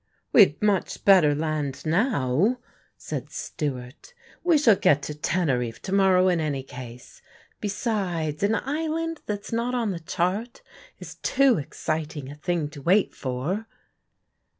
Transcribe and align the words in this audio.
"We 0.33 0.39
had 0.41 0.59
much 0.63 1.05
better 1.05 1.35
land 1.35 1.85
now," 1.85 2.57
said 2.97 3.29
Stewart; 3.29 4.15
"we 4.43 4.57
shall 4.57 4.75
get 4.75 5.03
to 5.03 5.13
Teneriffe 5.13 5.79
to 5.83 5.91
morrow 5.91 6.27
in 6.27 6.39
any 6.39 6.63
case. 6.63 7.21
Besides, 7.59 8.41
an 8.41 8.55
island 8.55 9.21
that's 9.27 9.53
not 9.53 9.75
on 9.75 9.91
the 9.91 9.99
chart 9.99 10.63
is 10.97 11.17
too 11.21 11.59
exciting 11.59 12.31
a 12.31 12.35
thing 12.35 12.67
to 12.69 12.81
wait 12.81 13.13
for." 13.13 13.67